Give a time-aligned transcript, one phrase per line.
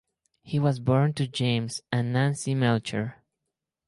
[0.41, 3.17] He was born to James and Nancy Melcher.